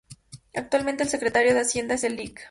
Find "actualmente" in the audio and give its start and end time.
0.55-1.03